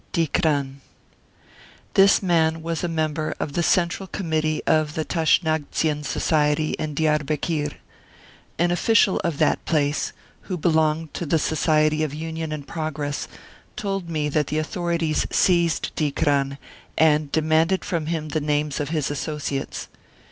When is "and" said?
12.51-12.67, 16.97-17.31